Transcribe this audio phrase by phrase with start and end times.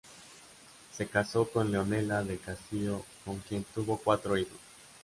[0.91, 4.57] Se casó con Leonela del Castillo con quien tuvo cuatro hijos.